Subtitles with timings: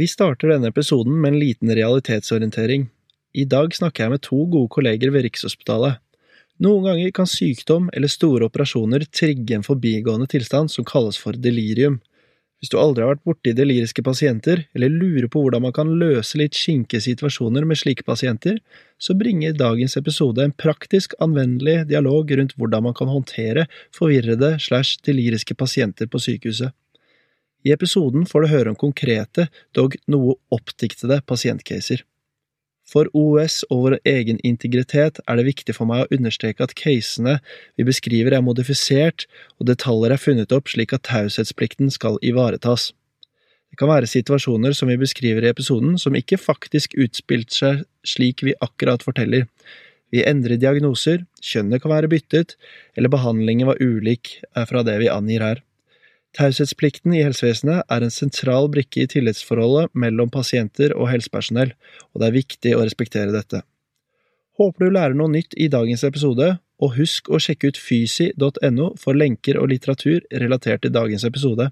[0.00, 2.86] Vi starter denne episoden med en liten realitetsorientering.
[3.36, 5.98] I dag snakker jeg med to gode kolleger ved Rikshospitalet.
[6.64, 11.98] Noen ganger kan sykdom eller store operasjoner trigge en forbigående tilstand som kalles for delirium.
[12.60, 16.40] Hvis du aldri har vært borti deliriske pasienter, eller lurer på hvordan man kan løse
[16.40, 18.56] litt skinkige situasjoner med slike pasienter,
[18.96, 25.04] så bringer dagens episode en praktisk, anvendelig dialog rundt hvordan man kan håndtere forvirrede slash
[25.04, 26.72] deliriske pasienter på sykehuset.
[27.66, 32.04] I episoden får du høre om konkrete, dog noe oppdiktede pasientcaser.
[32.90, 37.36] For OUS og vår egen integritet er det viktig for meg å understreke at casene
[37.78, 39.28] vi beskriver er modifisert,
[39.60, 42.90] og detaljer er funnet opp slik at taushetsplikten skal ivaretas.
[43.70, 48.42] Det kan være situasjoner som vi beskriver i episoden som ikke faktisk utspilte seg slik
[48.42, 49.46] vi akkurat forteller.
[50.10, 52.56] Vi endrer diagnoser, kjønnet kan være byttet,
[52.98, 55.62] eller behandlingen var ulik fra det vi angir her.
[56.38, 61.72] Taushetsplikten i helsevesenet er en sentral brikke i tillitsforholdet mellom pasienter og helsepersonell,
[62.14, 63.64] og det er viktig å respektere dette.
[64.60, 69.18] Håper du lærer noe nytt i dagens episode, og husk å sjekke ut fysi.no for
[69.18, 71.66] lenker og litteratur relatert til dagens episode.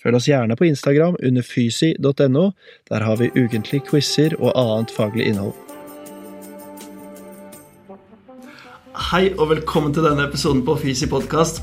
[0.00, 2.46] Følg oss gjerne på Instagram under fysi.no,
[2.88, 5.54] der har vi ukentlige quizer og annet faglig innhold.
[9.12, 11.62] Hei og velkommen til denne episoden på Fysi podkast.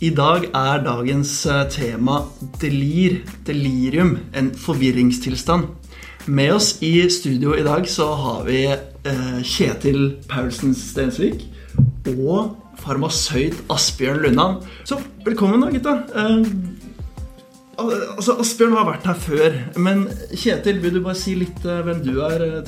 [0.00, 2.22] I dag er dagens eh, tema
[2.56, 5.66] delir, delirium, en forvirringstilstand.
[6.24, 11.44] Med oss i studio i dag så har vi eh, Kjetil Paulsen Stensvik
[12.14, 14.62] og farmasøyt Asbjørn Lundan.
[14.88, 15.98] Så velkommen, da, gutta.
[16.16, 16.48] Eh,
[17.84, 22.14] altså, Asbjørn har vært her før, men Kjetil, vil du bare si litt hvem du
[22.24, 22.64] er?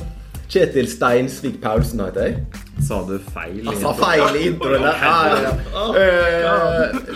[0.52, 2.40] Kjetil Steinsvik Paulsen heter jeg.
[2.84, 3.62] Sa du feil?
[3.64, 4.84] Jeg sa feil i introen.
[4.84, 5.12] Ja,
[6.42, 6.56] ja,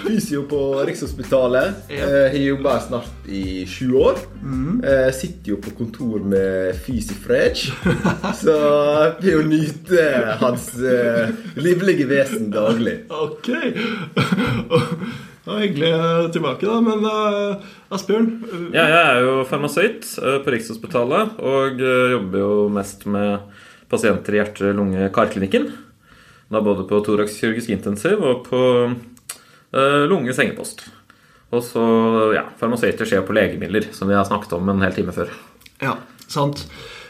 [0.07, 1.83] fysio på Rikshospitalet.
[1.91, 4.23] Uh, har jobba snart i sju år.
[4.41, 7.77] Uh, sitter jo på kontor med Fysi Fredge.
[8.41, 8.57] Så
[9.21, 10.09] vi jo nyte
[10.41, 10.73] hans
[11.61, 13.03] livlige vesen daglig.
[13.13, 13.53] Ok.
[15.47, 16.81] Det var hyggelig tilbake, da.
[16.83, 18.25] Men uh, Asbjørn?
[18.51, 23.45] Uh, ja, jeg er jo farmasøyt uh, på Rikshospitalet og jobber jo mest med
[23.87, 25.69] pasienter i hjerte-, lunge-, karklinikken.
[26.51, 28.61] Da både på thorax-kirurgisk intensiv og på
[30.11, 30.83] lunge-sengepost.
[31.55, 31.87] Og så
[32.35, 35.31] ja, farmasøyter skjer på legemidler, som vi har snakket om en hel time før.
[35.83, 35.95] Ja,
[36.27, 36.65] sant.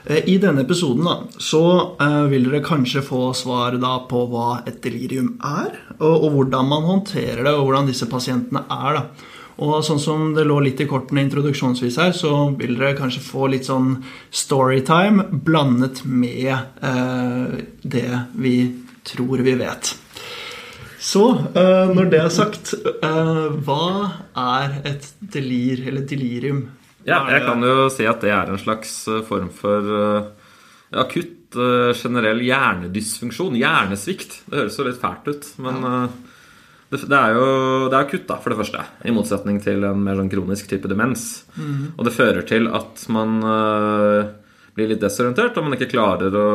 [0.06, 1.62] I denne episoden da, så
[1.98, 6.68] uh, vil dere kanskje få svar da, på hva et delirium er, og, og, hvordan
[6.70, 9.00] man håndterer det, og hvordan disse pasientene er.
[9.00, 9.32] da.
[9.66, 13.48] Og sånn som det lå litt i kortene introduksjonsvis her, så vil dere kanskje få
[13.50, 13.96] litt sånn
[14.28, 18.56] storytime blandet med eh, det vi
[19.08, 19.94] tror vi vet.
[21.00, 21.24] Så
[21.56, 23.88] eh, når det er sagt, hva
[24.44, 26.66] er et delir, eller delirium?
[27.06, 28.92] Ja, jeg kan jo si at det er en slags
[29.28, 30.30] form for uh,
[31.02, 33.58] akutt uh, generell hjernedysfunksjon.
[33.60, 34.40] Hjernesvikt.
[34.46, 35.84] Det høres jo litt fælt ut, men
[36.90, 37.46] det, det, er jo
[37.90, 38.82] det er akutt, da, for det første.
[39.06, 41.46] I motsetning til en mer sånn kronisk type demens.
[41.54, 41.94] Mm.
[41.94, 43.38] Og det fører til at man
[44.76, 46.48] blir litt desorientert, og man ikke klarer å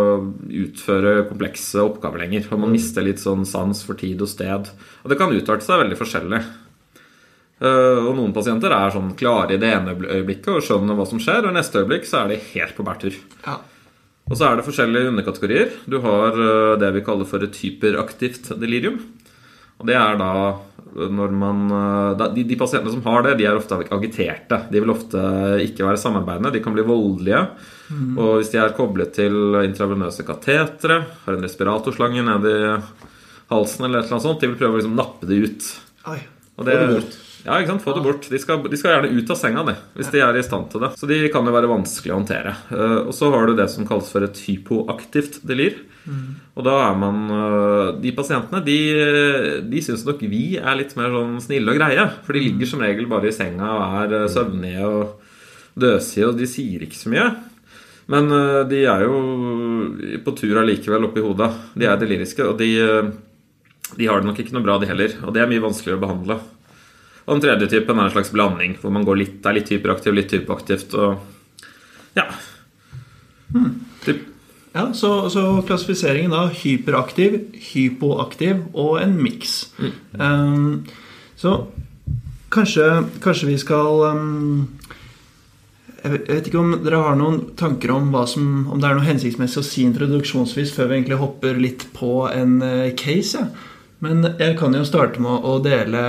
[0.46, 2.46] utføre komplekse oppgaver lenger.
[2.54, 4.70] Og man mister litt sånn sans for tid og sted.
[5.02, 6.42] Og det kan utarte seg veldig forskjellig.
[7.62, 11.20] Uh, og noen pasienter er sånn klare i det ene øyeblikket og skjønner hva som
[11.22, 13.20] skjer, og i neste øyeblikk så er de helt på bærtur.
[13.46, 13.60] Ja.
[14.32, 15.76] Og så er det forskjellige underkategorier.
[15.86, 18.98] Du har uh, det vi kaller for et hyperaktivt delirium.
[19.82, 20.34] Og det er da
[20.92, 21.62] når man
[22.20, 24.58] de, de, pasientene som har det, de er ofte agiterte.
[24.70, 25.22] De vil ofte
[25.64, 26.52] ikke være samarbeidende.
[26.54, 27.40] De kan bli voldelige.
[27.88, 28.12] Mm.
[28.18, 32.60] Og hvis de er koblet til intravenøse katetre, har en respiratorslange ned i
[33.54, 35.72] halsen eller et eller annet sånt, de vil prøve å liksom nappe det ut.
[36.12, 36.20] Oi.
[36.60, 36.78] Og det,
[37.42, 37.82] ja, ikke sant?
[37.82, 38.28] Få det bort.
[38.30, 40.84] De skal, de skal, gjerne ut av senga de, hvis de er i stand til
[40.84, 40.92] det.
[41.00, 42.54] Så de kan jo være vanskelig å håndtere.
[42.70, 45.80] Uh, og så har du det som kalles for et hypoaktivt delir.
[46.06, 46.28] Mm.
[46.58, 48.78] Og da er man uh, De pasientene de,
[49.70, 52.08] de syns nok vi er litt mer sånn snille og greie.
[52.28, 56.38] For de ligger som regel bare i senga og er uh, søvnige og døsige, og
[56.38, 57.32] de sier ikke så mye.
[58.12, 58.28] Men
[58.68, 59.20] de er jo
[60.26, 61.48] på tur allikevel oppi hodet.
[61.80, 62.74] De er deliriske, og de,
[63.96, 65.14] de har det nok ikke noe bra, de heller.
[65.24, 66.38] Og det er mye vanskeligere å behandle.
[67.32, 70.12] Og den tredje typen er en slags blanding, hvor man går litt, er litt hyperaktiv,
[70.18, 70.98] litt hyperaktivt.
[71.00, 72.26] Og ja.
[73.54, 73.78] Hmm.
[74.72, 77.40] Ja, så, så, klassifiseringen da hyperaktiv,
[77.72, 79.70] hypoaktiv og en miks.
[79.80, 79.96] Mm.
[80.20, 80.68] Um,
[81.40, 81.56] så
[82.52, 82.86] kanskje,
[83.24, 84.70] kanskje, vi skal um,
[86.04, 89.60] jeg vet ikke om dere har noen tanker om, som, om det er noe hensiktsmessig
[89.60, 93.40] å si introduksjonsvis før vi egentlig hopper litt på en uh, case.
[93.40, 93.71] Ja.
[94.02, 96.02] Men jeg kan jo starte med å dele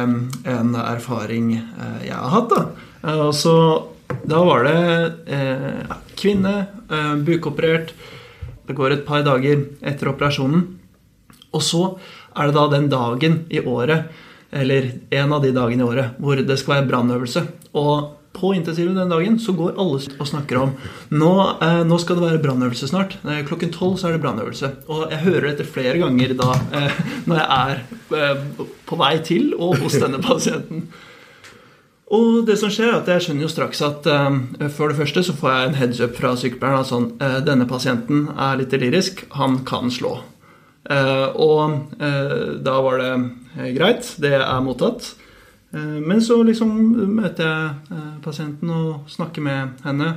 [0.48, 2.52] en erfaring eh, jeg har hatt.
[2.52, 2.62] da.
[3.08, 3.56] Eh, så
[4.28, 4.78] Da var det
[5.32, 7.94] eh, kvinne, eh, bukoperert.
[8.66, 10.66] Det går et par dager etter operasjonen.
[11.52, 11.82] Og så
[12.36, 14.12] er det da den dagen i året,
[14.52, 17.42] eller en av de dagene i året, hvor det skal være brannøvelse.
[17.74, 20.74] Og på intensiven den dagen så går alle og snakker om
[21.12, 21.32] nå,
[21.62, 23.16] eh, nå skal det være brannøvelse snart.
[23.28, 24.72] Eh, klokken tolv så er det brannøvelse.
[24.88, 26.50] Og jeg hører dette flere ganger da
[26.80, 27.82] eh, når jeg er
[28.18, 30.86] eh, på vei til og hos denne pasienten.
[32.12, 34.34] Og det som skjer er at Jeg skjønner jo straks at uh,
[34.76, 36.84] for det første så får jeg en heads up fra sykepleieren.
[36.84, 39.24] sånn, uh, denne pasienten er litt delirisk.
[39.38, 40.18] Han kan slå.
[40.92, 41.94] Og
[42.66, 44.08] da var det greit.
[44.20, 45.12] Det er mottatt.
[45.72, 46.72] Men så liksom
[47.16, 50.08] møter jeg pasienten og snakker med henne.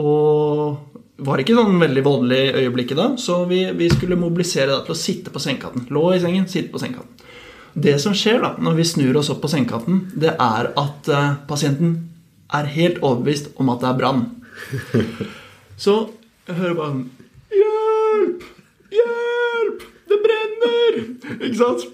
[0.00, 4.82] Og var ikke sånn veldig voldelig i øyeblikket da, så vi, vi skulle mobilisere da
[4.86, 5.88] til å sitte på sengekanten.
[5.94, 7.26] Lå i sengen, sitte på sengekanten.
[7.78, 11.34] Det som skjer da, når vi snur oss opp på sengekanten, det er at uh,
[11.50, 11.96] pasienten
[12.54, 14.22] er helt overbevist om at det er brann.
[15.84, 15.96] Så
[16.48, 17.08] jeg hører bare sånn
[17.58, 18.46] Hjelp!
[18.94, 19.84] Hjelp!
[20.08, 20.98] Det brenner!
[21.38, 21.84] Ikke sant?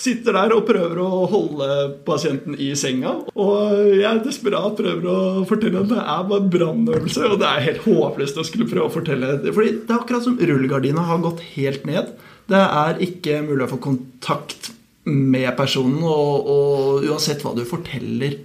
[0.00, 1.68] Sitter der og prøver å holde
[2.06, 3.14] pasienten i senga.
[3.34, 7.26] Og jeg er desperat prøver å fortelle at det er bare en brannøvelse.
[7.30, 9.36] Og det er helt håpløst å skulle prøve å fortelle.
[9.50, 12.14] Fordi det er akkurat som rullegardina har gått helt ned.
[12.50, 14.72] Det er ikke mulig å få kontakt
[15.04, 18.38] med personen, og, og uansett hva du forteller,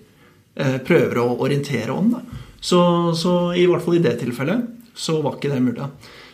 [0.59, 2.12] eh, prøver å orientere om.
[2.15, 2.44] det.
[2.59, 2.80] Så,
[3.15, 5.88] så, i hvert fall i det tilfellet så var ikke det mulig.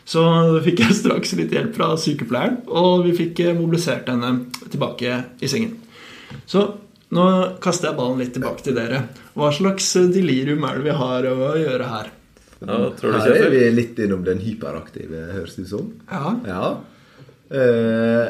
[0.06, 0.22] Så
[0.66, 4.32] fikk jeg straks litt hjelp fra sykepleieren, og vi fikk eh, mobilisert henne
[4.70, 5.80] tilbake i sengen.
[6.50, 6.66] Så
[7.16, 7.26] nå
[7.64, 9.06] kaster jeg ballen litt tilbake til dere.
[9.38, 12.12] Hva slags eh, delirium er det vi har å gjøre her?
[12.66, 15.90] Ja, her er vi litt innom den hyperaktive, høres det ut som.
[16.10, 16.36] Ja.
[16.50, 16.70] ja.
[17.54, 18.30] Eh,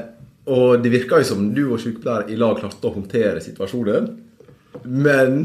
[0.55, 4.09] og det virker jo som du og sykepleier i lag klarte å håndtere situasjonen.
[4.85, 5.39] Men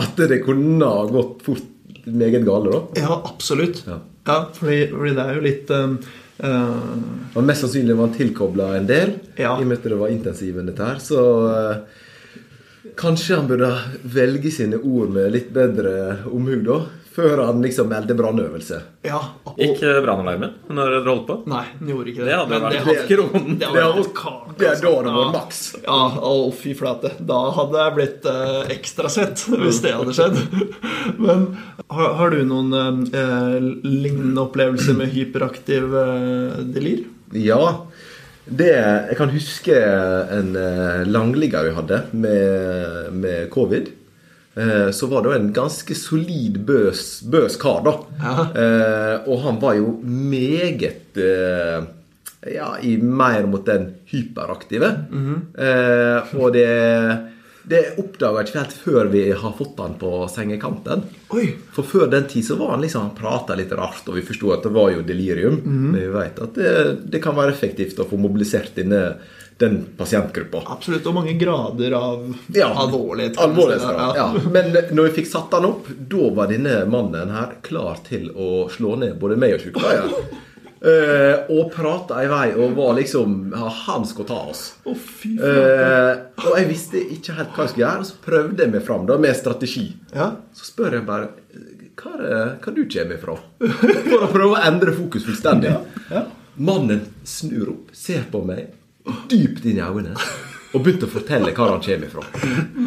[0.00, 3.02] at det kunne ha gått fort meget gale, da.
[3.02, 3.84] Ja, absolutt.
[3.86, 5.98] Ja, ja fordi, fordi, det er jo litt um,
[6.44, 7.36] uh...
[7.36, 9.56] Og Mest sannsynlig var han tilkobla en del, ja.
[9.56, 10.98] i og med at det var intensiven, dette her.
[11.02, 12.02] Så uh,
[12.98, 13.70] kanskje han burde
[14.14, 15.94] velge sine ord med litt bedre
[16.30, 18.78] omhu, da før han liksom meldte brannøvelse.
[19.04, 19.58] Ja, og...
[19.60, 21.36] Gikk brannalarmen når dere holdt på?
[21.52, 22.30] Nei, den gjorde ikke det.
[22.30, 23.58] Det hadde vært det, kronen.
[23.60, 25.60] Det, det, det, det er da det var maks.
[25.82, 27.12] Ja, å fy flate.
[27.28, 30.40] Da hadde jeg blitt eh, ekstra sett hvis det hadde skjedd.
[31.18, 31.48] Men
[31.88, 37.04] har, har du noen eh, lignende opplevelser med hyperaktiv eh, delir?
[37.36, 37.62] Ja.
[38.44, 43.92] Det, jeg kan huske en eh, langligger vi hadde med, med covid.
[44.54, 47.96] Eh, så var det jo en ganske solid bøs, bøs kar, da.
[48.20, 48.46] Ja.
[48.52, 51.90] Eh, og han var jo meget eh,
[52.52, 54.94] ja, i mer mot den hyperaktive.
[55.10, 55.40] Mm -hmm.
[55.66, 56.68] eh, og det,
[57.62, 61.02] det oppdaga jeg ikke helt før vi har fått han på sengekanten.
[61.30, 61.54] Oi.
[61.72, 64.52] For før den tid så var han liksom Han prata litt rart, og vi forsto
[64.52, 65.54] at det var jo delirium.
[65.54, 65.92] Mm -hmm.
[65.92, 69.14] Men vi vet at det, det, kan være effektivt å få mobilisert denne
[69.62, 70.64] den pasientgruppa.
[70.74, 71.06] Absolutt.
[71.06, 72.24] Og mange grader av
[72.54, 73.38] ja, alvorlighet.
[73.38, 74.28] alvorlighet Ja.
[74.54, 78.66] Men når vi fikk satt han opp, da var denne mannen her klar til å
[78.72, 80.32] slå ned både meg og sykepleieren.
[80.82, 84.62] Uh, og prata i vei og var liksom ja, Han skulle ta oss.
[84.82, 88.64] Oh, fy uh, og jeg visste ikke helt hva jeg skulle gjøre, og så prøvde
[88.64, 89.84] jeg meg fram da, med strategi.
[90.10, 90.26] Ja.
[90.58, 91.28] Så spør jeg bare
[92.02, 93.38] hva, er, hva du kommer fra?
[93.62, 95.76] For å prøve å endre fokus fullstendig.
[96.12, 96.26] Ja.
[96.60, 98.74] Mannen snur opp, ser på meg
[99.30, 100.16] dypt inn i øynene
[100.72, 102.22] og begynte å fortelle hva han kommer fra.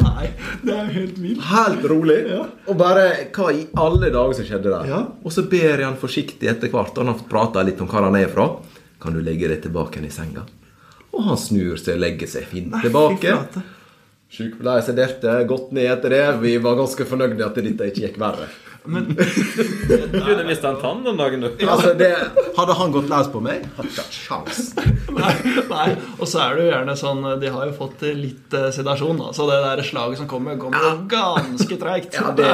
[0.00, 0.30] Nei,
[0.66, 1.44] det er jo helt vilt.
[1.52, 2.16] Helt rolig.
[2.32, 2.40] Ja.
[2.66, 3.04] Og bare
[3.36, 4.88] hva i alle dager som skjedde der.
[4.90, 5.00] Ja.
[5.22, 8.18] Og så ber jeg han forsiktig etter hvert, han har prata litt om hvor han
[8.18, 8.48] er fra.
[9.02, 10.42] Kan du legge deg tilbake i senga?
[11.14, 13.36] Og han snur seg og legger seg fint Nei, tilbake.
[14.36, 16.24] Sykepleier sederte godt ned etter det.
[16.42, 18.48] Vi var ganske fornøyde at dette ikke gikk verre.
[18.86, 21.66] Men Du kunne mista en tann den dagen, du.
[21.66, 22.12] Altså, det,
[22.56, 24.62] hadde han gått løs på meg, hadde ikke hatt sjans.
[25.16, 25.34] Nei,
[25.70, 25.88] nei,
[26.18, 29.30] og så er det jo gjerne sånn De har jo fått litt uh, sedasjon, da.
[29.36, 32.16] Så det der slaget som kommer, kommer jo ganske treigt.
[32.16, 32.50] Ja, det,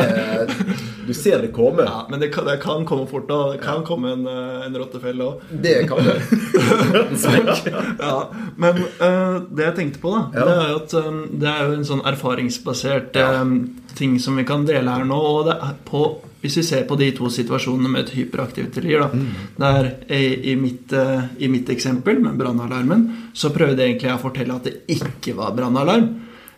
[1.06, 1.86] du ser det komme.
[1.88, 3.40] Ja, men det kan, det kan komme fort, nå.
[3.54, 5.46] det kan komme en, uh, en rottefelle òg.
[5.62, 6.18] Det kan det.
[8.06, 8.16] ja,
[8.56, 10.46] men uh, det jeg tenkte på, da, Ja.
[10.48, 13.56] det er jo at um, det er jo en sånn erfaringsbasert um,
[13.98, 15.18] ting som vi kan dele her nå.
[15.18, 16.04] Og det er på,
[16.42, 19.22] hvis vi ser på de to situasjonene med et hyperaktivt delir, da,
[19.62, 24.24] der i, i, mitt, uh, i mitt eksempel med brannalarmen, så prøvde egentlig jeg å
[24.24, 26.10] fortelle at det ikke var brannalarm.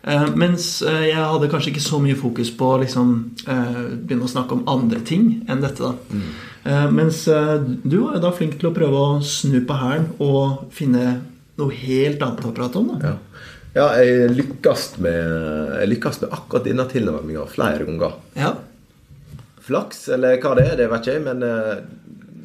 [0.05, 3.13] Eh, mens eh, jeg hadde kanskje ikke så mye fokus på å liksom,
[3.49, 5.81] eh, begynne å snakke om andre ting enn dette.
[5.81, 6.19] da
[6.65, 10.07] Eh, Mens eh, du var jo da flink til å prøve å snu på hælen
[10.23, 11.19] og finne
[11.59, 12.87] noe helt annet å prate om.
[12.95, 13.17] da Ja.
[13.75, 15.35] ja, jeg lykkes med,
[15.81, 18.17] jeg lykkes med akkurat denne tilnærminga flere ganger.
[18.37, 18.55] Ja.
[19.65, 21.73] Flaks, eller hva det er, det vet jeg men eh,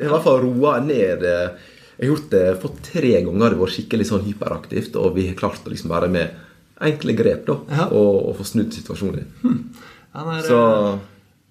[0.01, 1.69] det har i hvert fall roa ned eh,
[2.01, 5.27] Jeg har gjort det for tre ganger det har vært skikkelig sånn hyperaktivt, og vi
[5.29, 6.39] har klart å liksom være med
[6.81, 7.87] enkle grep da, Ja.
[7.93, 9.27] og, og få snudd situasjonen.
[10.17, 10.95] Han er, Så eh,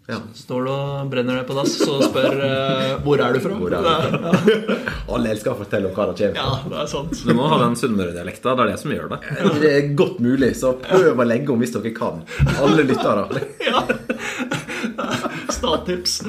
[0.10, 0.18] ja.
[0.34, 3.54] Står du og brenner deg på dass, så spør uh, hvor er du fra?
[3.54, 4.32] Er du Ja.
[5.14, 7.14] Alle elsker å fortelle om hva det kommer Ja, det er sant.
[7.28, 8.56] Du må ha den sunnmøredialekta.
[8.58, 9.20] Det er det som gjør det.
[9.62, 12.24] Det er godt mulig, så prøv å legge om hvis dere kan.
[12.58, 13.44] Alle lyttere.
[13.70, 13.84] Ja.
[15.60, 16.22] Stattips.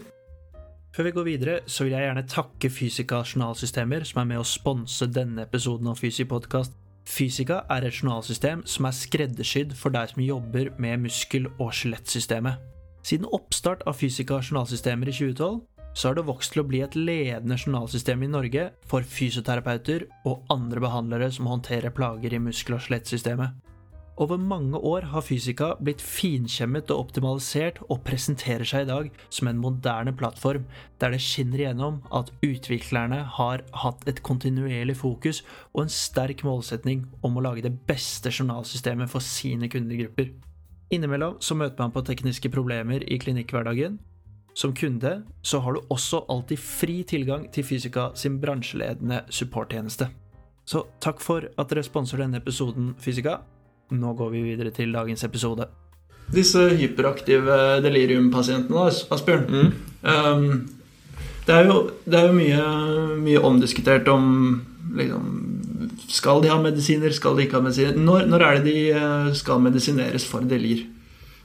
[0.96, 4.46] Før vi går videre, så vil jeg gjerne takke Fysika journalsystemer, som er med å
[4.48, 6.72] sponse denne episoden av Fysi-podkast.
[7.06, 12.56] Fysika er et journalsystem som er skreddersydd for deg som jobber med muskel- og skjelettsystemet.
[13.04, 15.60] Siden oppstart av Fysika journalsystemer i 2012,
[15.92, 20.48] så har det vokst til å bli et ledende journalsystem i Norge for fysioterapeuter og
[20.52, 23.52] andre behandlere som håndterer plager i muskel- og skjelettsystemet.
[24.16, 29.50] Over mange år har Fysika blitt finkjemmet og optimalisert og presenterer seg i dag som
[29.50, 30.64] en moderne plattform
[31.02, 35.42] der det skinner igjennom at utviklerne har hatt et kontinuerlig fokus
[35.74, 40.30] og en sterk målsetning om å lage det beste journalsystemet for sine kundegrupper.
[40.96, 43.98] Innimellom så møter man på tekniske problemer i klinikkhverdagen.
[44.56, 50.08] Som kunde så har du også alltid fri tilgang til Fysika sin bransjeledende supporttjeneste.
[50.64, 53.42] Så takk for at dere sponser denne episoden, Fysika.
[53.94, 55.68] Nå går vi videre til dagens episode.
[56.34, 59.74] Disse hyperaktive deliriumpasientene, Asbjørn.
[60.02, 60.48] Um,
[61.46, 62.62] det er jo, det er jo mye,
[63.22, 64.24] mye omdiskutert om
[64.98, 65.28] liksom,
[66.10, 67.94] Skal de ha medisiner, skal de ikke ha medisiner?
[67.94, 70.84] Når, når er det de eh, skal medisineres for delir?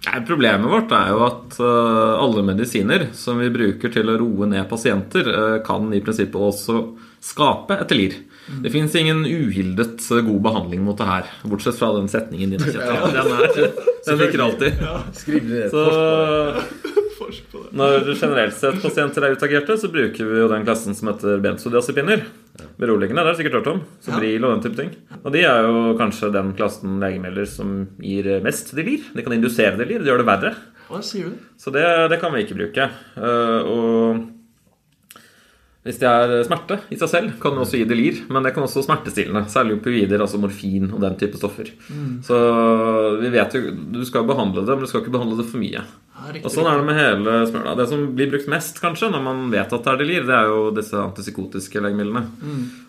[0.01, 4.49] Nei, Problemet vårt er jo at eh, alle medisiner som vi bruker til å roe
[4.49, 6.79] ned pasienter, eh, kan i prinsippet også
[7.21, 8.17] skape et delir.
[8.63, 12.65] Det fins ingen uhildet god behandling mot det her, bortsett fra den setningen din.
[12.75, 13.71] Ja, Den, er,
[14.07, 14.81] den virker alltid.
[15.17, 15.85] Skriv det Så
[17.71, 22.25] når generelt sett pasienter er utagerte, så bruker vi jo den klassen som heter benzodiazepiner.
[22.81, 23.81] Beroligende, det har du sikkert hørt om.
[24.03, 24.91] Sobril og den type ting.
[25.21, 29.05] Og de er jo kanskje den klassen legemidler som gir mest delir.
[29.15, 30.53] De kan indusere delir, det gjør det verre.
[31.61, 32.89] Så det, det kan vi ikke bruke.
[33.15, 34.25] Eh, og
[35.81, 38.19] hvis det er smerte i seg selv, kan det også gi delir.
[38.29, 39.47] Men det kan også smertestillende.
[39.49, 41.71] Særlig opioider, altså morfin og den type stoffer.
[42.27, 42.37] Så
[43.21, 45.81] vi vet jo Du skal behandle det, men du skal ikke behandle det for mye.
[46.21, 47.71] Og sånn er det med hele smøla.
[47.79, 50.49] Det som blir brukt mest, kanskje, når man vet at det er delir, det er
[50.51, 52.21] jo disse antipsykotiske legemidlene.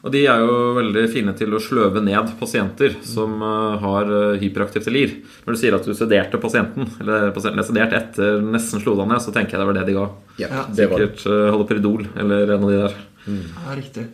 [0.03, 4.41] Og de er jo veldig fine til å sløve ned pasienter som eh, har eh,
[4.43, 5.15] hyperaktivt delir.
[5.47, 9.09] Når du sier at du sederte pasienten, eller pasienten er sedert etter nesten slo deg
[9.15, 10.09] ned, så tenker jeg det var det de ga.
[10.43, 11.01] Ja, Ja, det var.
[11.01, 12.99] Sikkert uh, haloperidol eller en av de der.
[13.31, 14.09] Ja, riktig.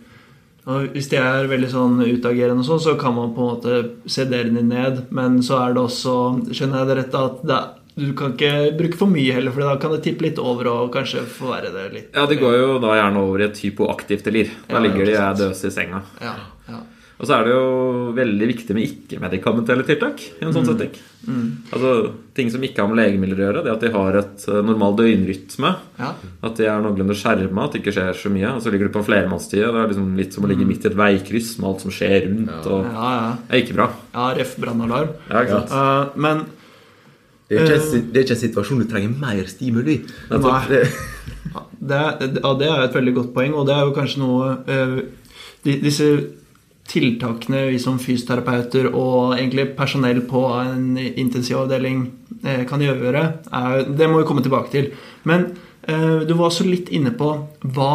[0.68, 3.76] Og hvis de er veldig sånn utagerende og sånn, så kan man på en måte
[4.10, 5.06] sedere dem ned.
[5.16, 6.14] Men så er det også,
[6.52, 7.60] skjønner jeg det rett, at det,
[7.98, 10.92] du kan ikke bruke for mye heller, for da kan det tippe litt over og
[10.94, 12.10] kanskje forverre det litt.
[12.14, 14.54] Ja, de går jo da gjerne over i et hypoaktivt delir.
[14.68, 16.04] Da Ja, ligger de er døse i senga.
[16.22, 16.36] Ja,
[16.70, 16.80] ja.
[17.18, 17.62] Og så er det jo
[18.14, 20.92] veldig viktig med ikke-medikamentelle tiltak i en sånn setting.
[21.74, 24.60] Altså Ting som ikke har med legemidler å gjøre, det at de har et eh,
[24.62, 25.72] normal døgnrytme.
[25.98, 26.12] ja.
[26.46, 28.52] At de er noenlunde skjerma, at det ikke skjer så mye.
[28.54, 29.64] Og så ligger du på en flermannstid.
[29.66, 32.28] Det er liksom litt som å ligge midt i et veikryss med alt som skjer
[32.28, 32.70] rundt.
[32.70, 33.32] Og Ja, ja.
[33.48, 33.88] Det er ikke bra.
[34.14, 34.54] ja ref.
[34.62, 35.10] brannalarm.
[35.26, 35.42] Ja?
[35.42, 36.44] Eh, men
[37.48, 40.00] Det er, ikke en, det er ikke en situasjon du trenger mer stimuli.
[40.30, 40.64] Nei.
[40.68, 40.82] Det,
[41.48, 44.20] Ja, det, er- ja, det er et veldig godt poeng, og det er jo kanskje
[44.20, 44.98] noe eh,
[45.64, 46.08] de, Disse
[46.88, 52.04] tiltakene vi som fysioterapeuter og egentlig personell på en intensivavdeling
[52.44, 54.90] eh, kan gjøre, er, det må vi komme tilbake til.
[55.28, 55.48] Men
[55.88, 57.28] eh, du var også litt inne på
[57.76, 57.90] hva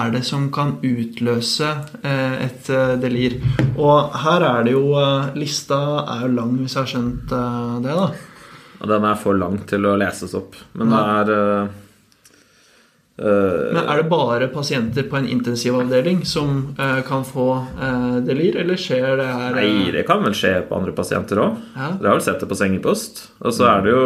[0.00, 1.70] er det som kan utløse
[2.04, 3.38] eh, et eh, delir.
[3.76, 7.74] Og her er det jo eh, Lista er jo lang, hvis jeg har skjønt eh,
[7.84, 8.12] det, da.
[8.80, 10.56] Og den er for lang til å leses opp.
[10.74, 11.68] Men det er eh,
[13.22, 17.46] eh, Men Er det bare pasienter på en intensivavdeling som uh, kan få
[17.78, 19.60] uh, delir, eller skjer det her uh...
[19.60, 21.60] Nei, det kan vel skje på andre pasienter òg.
[21.76, 21.92] Ja.
[22.00, 23.22] Dere har vel sett det på sengepost.
[23.44, 24.02] Og så er det jo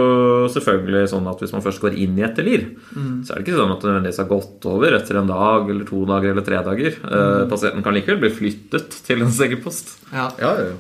[0.52, 3.22] selvfølgelig sånn at hvis man først går inn i et delir, Mm.
[3.24, 5.84] så er det ikke sånn at det nødvendigvis har gått over etter en dag eller
[5.88, 6.92] to dager eller tre dager.
[6.98, 7.48] Eh, Mm.
[7.50, 9.96] Pasienten kan likevel bli flyttet til en sengepost.
[10.12, 10.28] Ja.
[10.40, 10.72] ja, ja.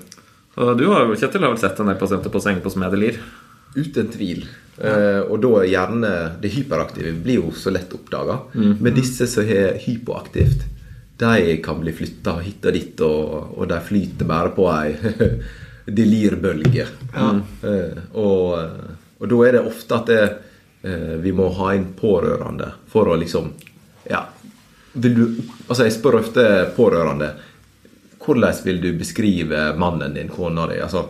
[0.58, 3.20] Og du har Kjetil, har vel sett en del pasienter på sengepost med delir?
[3.76, 4.46] Uten tvil.
[4.78, 6.10] Eh, og da gjerne
[6.40, 8.38] Det hyperaktive blir jo så lett oppdaga.
[8.54, 10.66] Men disse som har hypoaktivt,
[11.18, 14.92] de kan bli flytta hit og dit, og, og de flyter bare på ei
[15.98, 16.86] delirbølge.
[17.16, 18.44] Eh, og,
[19.18, 20.22] og da er det ofte at det,
[20.86, 23.52] eh, vi må ha inn pårørende for å liksom
[24.08, 24.28] Ja.
[24.92, 25.24] Vil du
[25.68, 26.44] Altså, jeg spør ofte
[26.76, 27.34] pårørende
[28.28, 30.78] hvordan vil du beskrive mannen din, kona di?
[30.84, 31.06] Altså,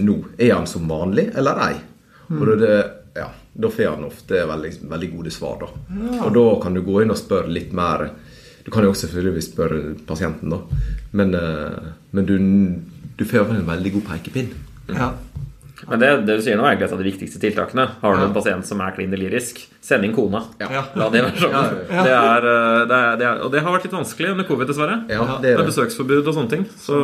[0.00, 1.76] nå, er han som vanlig, eller ei?
[2.30, 2.74] Og da er det,
[3.16, 3.28] ja,
[3.60, 5.56] da får han ofte veldig, veldig gode svar.
[5.64, 5.70] da.
[6.24, 8.10] Og da kan du gå inn og spørre litt mer.
[8.64, 10.60] Du kan jo også selvfølgelig spørre pasienten, da.
[11.12, 12.36] Men, eh, men du,
[13.18, 14.52] du får en veldig god pekepinn.
[14.94, 15.12] Ja.
[15.88, 17.86] Men det, det du sier nå, er egentlig et av de viktigste tiltakene.
[18.02, 18.26] Har du Ja.
[18.28, 20.42] en pasient som er klin delirisk, send inn kona.
[20.60, 20.82] Ja.
[20.94, 21.54] La det være sånn.
[21.56, 24.44] Ja, Det er, eh, det er, det er, og det har vært litt vanskelig under
[24.44, 24.98] covid, dessverre.
[25.08, 25.66] Ja, det Med er det.
[25.72, 26.66] besøksforbud og sånne ting.
[26.78, 27.00] Så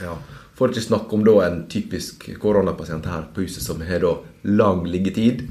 [0.00, 0.16] Ja.
[0.56, 4.14] For ikke snakke om da en typisk koronapasient her på huset som har da
[4.48, 5.42] lang liggetid,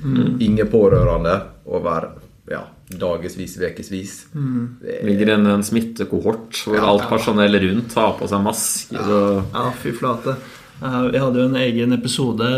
[0.41, 1.35] ingen pårørende
[1.65, 2.07] over
[2.49, 4.15] ja, dagevis, ukevis.
[4.33, 4.77] Mm.
[4.81, 9.01] er- ligger en, en smittekohort hvor alt personell rundt tar på seg masker.
[9.05, 10.35] Og, Ja, fy flate.
[10.83, 12.49] Eh, Vi hadde jo en egen episode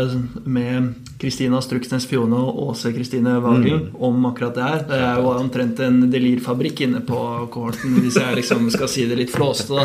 [0.44, 4.82] med Kristina Struksnes Fjone og Åse Kristine Wagel om akkurat det her.
[4.88, 7.20] Det er jo omtrent en delirfabrikk inne på
[7.54, 9.84] kohorten, hvis jeg liksom skal si det litt flåste.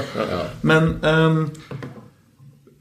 [0.64, 1.44] Men ehm,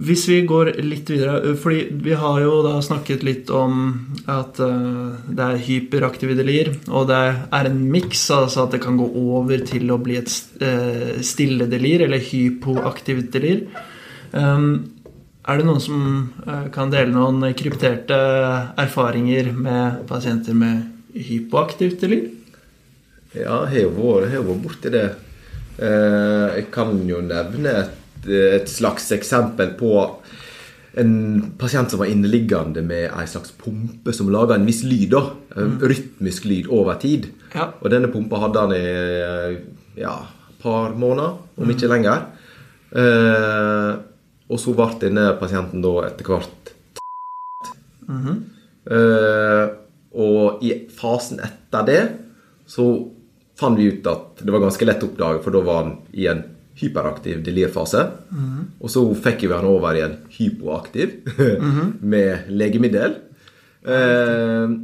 [0.02, 3.76] hvis vi går litt videre Fordi vi har jo da snakket litt om
[4.30, 8.99] at eh, det er hyperaktive delir, og det er en miks, altså at det kan
[8.99, 10.30] gå over til å bli et
[10.62, 13.64] uh, stille delir, eller hypoaktivt delir.
[14.30, 14.92] Um,
[15.42, 16.02] er det noen som
[16.47, 18.18] eh, kan dele noen krypterte
[18.78, 20.85] erfaringer med pasienter med
[21.18, 22.28] hypoaktivt delir?
[23.35, 25.09] Ja, jeg har vært, borti det.
[25.82, 27.99] Eh, jeg kan jo nevne et,
[28.29, 29.93] et slags eksempel på
[31.00, 31.14] en
[31.59, 35.11] pasient som var inneliggende med ei slags pumpe som laga en viss lyd.
[35.14, 35.23] da,
[35.57, 37.31] en Rytmisk lyd over tid.
[37.55, 37.71] Ja.
[37.81, 39.59] Og denne pumpa hadde han i eh,
[40.02, 40.19] ja,
[40.50, 42.26] et par måneder, om ikke lenger.
[42.93, 43.93] Eh,
[44.52, 46.62] og så ble denne pasienten da etter hvert
[48.83, 49.67] Eh,
[50.19, 52.00] og i fasen etter det
[52.69, 52.87] så
[53.59, 56.26] fant vi ut at det var ganske lett å oppdage, for da var han i
[56.31, 56.43] en
[56.81, 58.05] hyperaktiv delirfase.
[58.81, 61.29] Og så fikk vi han over i en hypoaktiv
[62.14, 63.19] med legemiddel.
[63.83, 64.75] Eh,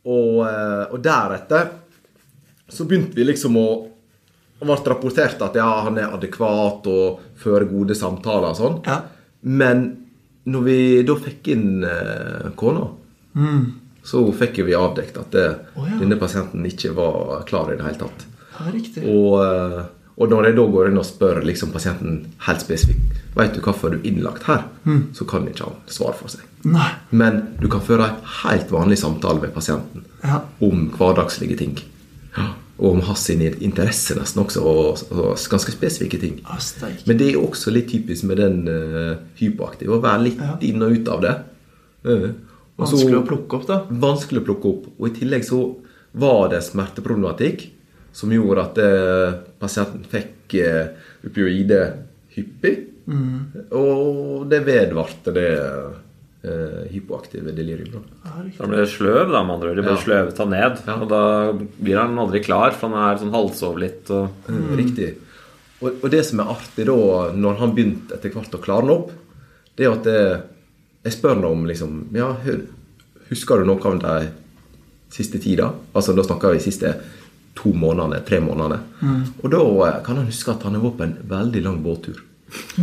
[0.00, 1.70] og, eh, og deretter
[2.70, 3.68] så begynte vi liksom å
[4.60, 8.74] Det ble rapportert at ja, han er adekvat og fører gode samtaler og sånn.
[8.84, 8.98] Ja.
[9.48, 9.86] Men
[10.52, 12.82] når vi da fikk inn eh, kona,
[14.04, 15.46] så fikk vi avdekt at det,
[15.80, 15.96] oh, ja.
[16.02, 18.26] denne pasienten ikke var klar i det hele tatt.
[18.58, 19.06] Ja, riktig.
[19.08, 19.80] Og, eh,
[20.18, 23.90] og når jeg da går inn og spør liksom pasienten helt spesifikt Vet du hvorfor
[23.92, 24.64] du er innlagt her,
[25.14, 26.40] så kan ikke han svare for seg.
[26.66, 26.88] Nei.
[27.14, 30.40] Men du kan føre en helt vanlig samtale med pasienten Ja.
[30.60, 31.76] om hverdagslige ting.
[32.36, 32.48] Ja.
[32.80, 36.40] Og om hans sine interesser nesten også, og, og ganske spesifikke ting.
[36.50, 37.06] Asteik.
[37.06, 40.56] Men det er også litt typisk med den uh, hypoaktive, å være litt Ja.
[40.60, 41.34] inn og ut av det.
[42.04, 42.30] Uh,
[42.80, 43.84] så- Vanskelig å plukke opp, da.
[43.90, 44.86] Vanskelig å plukke opp.
[44.98, 45.76] Og i tillegg så
[46.18, 47.68] var det smerteproblematikk
[48.12, 50.86] som gjorde at eh, pasienten fikk eh,
[51.26, 51.80] opioide
[52.34, 52.76] hyppig.
[53.74, 55.48] Og det vedvarte det
[56.42, 58.04] eh, hypoaktive delirium.
[58.24, 58.36] Ja.
[58.60, 59.80] Han ble sløv, da, med andre ord.
[59.80, 60.04] De blir Ja.
[60.04, 60.82] sløvet han ned.
[60.86, 60.96] Ja.
[61.00, 61.22] Og da
[61.56, 64.10] blir han aldri klar, for han er sånn halvsov litt.
[64.14, 64.30] Og...
[64.48, 64.76] Mm.
[64.78, 65.10] Riktig.
[65.80, 66.98] Og, og det som er artig da,
[67.32, 69.14] når han begynte etter hvert å klare den opp,
[69.78, 70.20] det er at det,
[71.06, 72.34] jeg spør ham om liksom Ja,
[73.30, 74.28] husker du noe av de
[75.14, 75.70] siste tida?
[75.96, 76.92] Altså, da snakker vi siste
[77.60, 78.80] to månedene, tre månedene.
[79.44, 82.18] Og da eh, kan han huske at han har vært på en veldig lang båttur.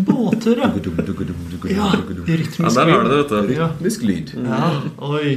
[0.07, 0.69] Båttur, ja.
[1.75, 1.89] Ja, Ja,
[2.39, 3.53] rytmisk der har du det, vet du.
[3.57, 3.67] Ja.
[3.73, 4.35] Rytmisk lyd.
[4.45, 4.69] ja.
[5.03, 5.33] Oi.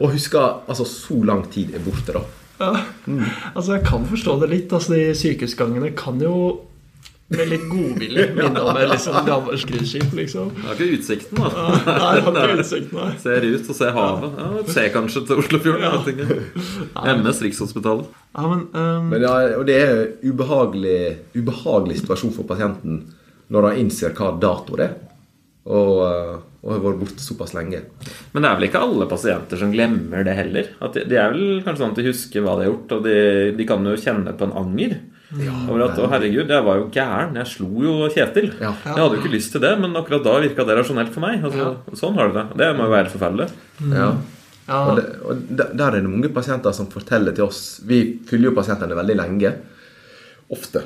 [0.00, 2.24] Og husker altså så lang tid er borte, da.
[2.58, 2.72] Ja.
[3.54, 4.72] Altså, jeg kan forstå det litt.
[4.74, 6.34] Altså, de sykehusgangene kan jo
[7.34, 10.50] med litt godvilje minne om et liksom, gammelt cruiseskip, liksom.
[10.58, 11.68] Det er ikke utsikten, da.
[11.86, 13.08] Nei, jeg har ikke utsikten, nei.
[13.22, 14.36] Ser ut og ser havet.
[14.42, 16.44] Ja, ser kanskje til Oslofjorden.
[16.92, 17.14] Ja.
[17.16, 18.10] MS Rikshospitalet.
[18.34, 20.98] Ja, men, um, Men ja, og det er ubehagelig,
[21.36, 23.04] ubehagelig situasjon for pasienten
[23.54, 24.94] når han innser hva dato det er,
[25.64, 27.82] og, eh, og har vært borte såpass lenge.
[28.32, 30.70] Men det er vel ikke alle pasienter som glemmer det heller?
[30.82, 33.04] At de, de er vel kanskje sånn at de husker hva de har gjort, og
[33.06, 33.16] de,
[33.58, 34.96] de kan jo kjenne på en anger.
[35.34, 37.36] over at, å herregud, jeg var jo gæren.
[37.40, 38.52] Jeg slo jo Kjetil.
[38.60, 38.72] Ja.
[38.84, 41.44] Jeg hadde jo ikke lyst til det, men akkurat da virka det rasjonelt for meg.
[41.44, 42.58] Altså, Sånn har det det.
[42.60, 43.94] Det må jo være forferdelig forferdelig.
[43.94, 44.10] Ja.
[44.66, 48.20] Ja, Og, det, og der der er det mange pasienter som forteller til oss Vi
[48.28, 49.54] følger jo pasientene veldig lenge.
[50.54, 50.84] Ofte.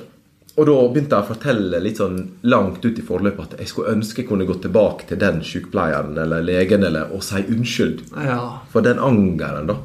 [0.58, 2.16] Og da begynte jeg å fortelle litt sånn
[2.50, 6.18] langt ut i forløpet at jeg skulle ønske jeg kunne gå tilbake til den sykepleieren
[6.18, 8.40] eller legen eller, og si unnskyld ja.
[8.72, 9.76] for den angeren, da.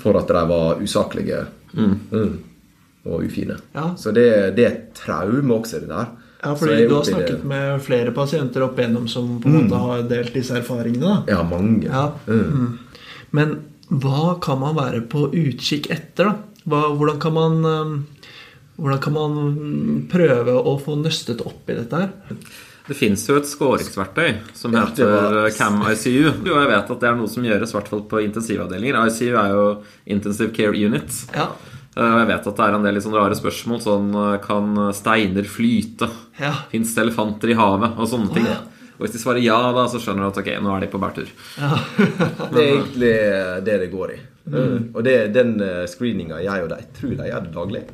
[0.00, 1.42] For at de var usaklige
[1.76, 2.30] mm,
[3.04, 3.58] og ufine.
[3.76, 3.90] Ja.
[4.00, 6.14] Så det, det er et traume også, det der.
[6.44, 9.80] Ja, fordi jeg du har snakket med flere pasienter opp igjennom som på en måte
[9.80, 11.04] har delt disse erfaringene.
[11.04, 11.36] da.
[11.36, 11.88] Ja, mange.
[11.88, 12.08] Ja.
[13.34, 13.56] Men
[13.90, 16.34] hva kan man være på utkikk etter, da?
[16.70, 17.96] Hva, hvordan kan man um,
[18.78, 19.34] hvordan kan man
[20.10, 22.38] prøve å få nøstet opp i dette her?
[22.84, 26.26] Det fins jo et skåringsverktøy som Ja, heter Cam ICU.
[26.42, 28.98] Og jeg vet at det er noe som gjøres, i hvert fall på intensivavdelinger.
[29.08, 29.62] ICU er jo
[30.16, 31.20] Intensive Care Unit.
[31.36, 31.46] Ja.
[31.94, 34.36] Eh, Og jeg vet at det er en del litt sånn rare spørsmål, sånn eh,
[34.44, 36.10] Kan steiner flyte?
[36.42, 36.52] Ja.
[36.74, 37.94] Fins det elefanter i havet?
[37.96, 38.48] Og sånne ting.
[38.50, 38.60] ja.
[38.94, 41.00] Og hvis de svarer ja, da, så skjønner du at ok, nå er de på
[41.02, 41.30] bærtur.
[42.54, 43.12] Det er egentlig
[43.66, 44.18] det det går i.
[44.94, 45.54] Og det, den
[45.90, 46.82] screeninga jeg og de.
[46.98, 47.84] Tror de gjør det daglig.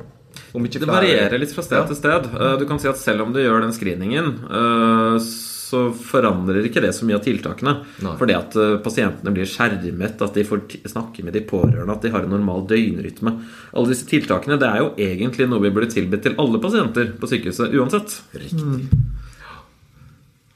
[0.55, 1.85] Om ikke Det varierer litt fra sted Ja.
[1.87, 2.27] til sted.
[2.35, 6.81] Eh, Du kan si at selv om du gjør den screeningen, eh, så forandrer ikke
[6.83, 7.73] det så mye av tiltakene.
[8.03, 8.15] Nei.
[8.19, 12.11] Fordi at eh, pasientene blir skjermet, at de får snakke med de pårørende, at de
[12.11, 13.33] har en normal døgnrytme.
[13.73, 17.31] Alle disse tiltakene det er jo egentlig noe vi burde tilbudt til alle pasienter på
[17.31, 18.19] sykehuset uansett.
[18.35, 18.89] Riktig.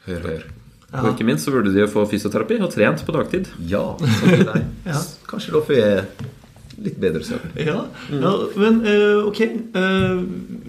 [0.06, 0.46] Hør, hør.
[0.96, 3.52] Og ikke minst så burde de jo få fysioterapi og trent på dagtid.
[3.70, 4.66] Ja, sånn.
[4.90, 5.02] Ja.
[5.28, 6.32] Kanskje da får jeg
[6.86, 7.54] litt bedre søvn.
[7.60, 7.78] Ja,
[8.12, 9.42] ja men eh, ok.
[9.42, 10.18] eh,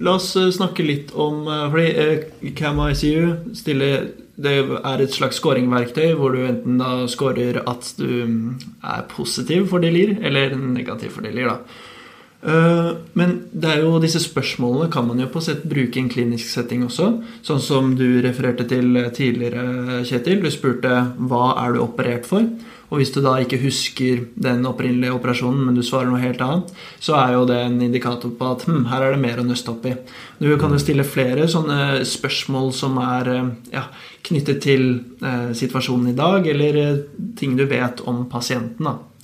[0.07, 5.39] la oss eh, snakke litt om Fordi uh, Cam ICU stiller det er et slags
[5.41, 8.51] scoringverktøy hvor du enten da scorer at du mm,
[8.85, 11.49] er positiv for delir, eller negativ for delir.
[11.49, 11.87] da.
[12.47, 16.13] Eh, Men det er jo disse spørsmålene kan man jo på sett bruke i en
[16.13, 17.11] klinisk setting også.
[17.47, 20.43] Sånn som du refererte til tidligere, Kjetil.
[20.45, 22.47] Du spurte hva er du operert for.
[22.87, 26.71] Og hvis du da ikke husker den opprinnelige operasjonen, men du svarer noe helt annet,
[27.03, 29.73] så er jo det en indikator på at hm, her er det mer å nøste
[29.73, 29.97] opp i.
[30.39, 33.89] Du kan jo stille flere sånne spørsmål som er eh, ja,
[34.29, 34.87] knyttet til
[35.19, 37.05] eh, situasjonen i dag, eller eh,
[37.39, 38.87] ting du vet om pasienten.
[38.87, 39.16] da.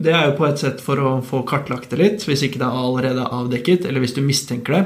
[0.00, 2.68] Det er jo på et sett for å få kartlagt det litt, hvis ikke det
[2.68, 4.84] er allerede avdekket, eller hvis du mistenker det.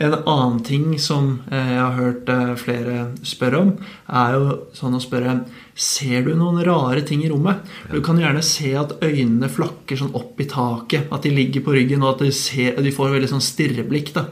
[0.00, 2.94] En annen ting som eh, jeg har hørt eh, flere
[3.26, 3.72] spørre om,
[4.08, 5.42] er jo sånn å spørre
[5.80, 7.62] Ser du noen rare ting i rommet?
[7.92, 11.76] Du kan gjerne se at øynene flakker sånn opp i taket, at de ligger på
[11.76, 14.12] ryggen, og at de, ser, de får veldig sånn stirreblikk.
[14.16, 14.26] da.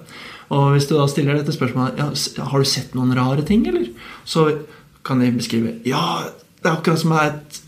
[0.57, 2.09] Og hvis du da stiller dette spørsmålet ja,
[2.48, 3.90] Har du sett noen rare ting, eller?
[4.28, 4.48] Så
[5.04, 6.24] kan de beskrive Ja,
[6.59, 7.61] det er akkurat som et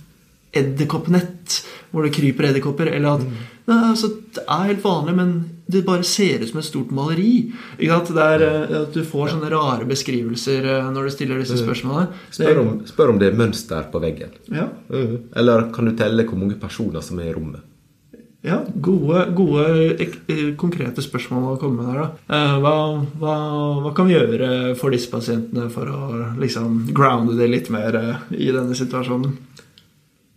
[0.56, 1.60] edderkoppnett
[1.90, 2.92] hvor det kryper edderkopper.
[2.94, 3.26] Eller at
[3.70, 5.32] Nei, altså, det er helt vanlig, men
[5.70, 7.52] det bare ser ut som et stort maleri.
[7.78, 7.86] Det
[8.24, 12.10] er eh, At du får sånne rare beskrivelser eh, når du stiller disse spørsmålene.
[12.34, 14.34] Spør om, spør om det er mønster på veggen.
[14.50, 17.66] Ja, Eller kan du telle hvor mange personer som er i rommet?
[18.40, 19.64] ja gode, gode
[20.00, 21.98] eh, konkrete spørsmål å komme med der.
[22.00, 22.38] da.
[22.62, 22.72] Hva,
[23.20, 23.34] hva,
[23.84, 24.48] hva kan vi gjøre
[24.80, 28.00] for disse pasientene for å liksom grounde det litt mer
[28.32, 29.36] i denne situasjonen?